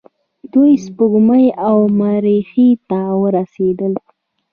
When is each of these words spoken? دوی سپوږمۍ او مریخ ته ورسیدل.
دوی 0.53 0.73
سپوږمۍ 0.85 1.45
او 1.67 1.77
مریخ 1.99 2.49
ته 2.89 2.99
ورسیدل. 3.23 3.93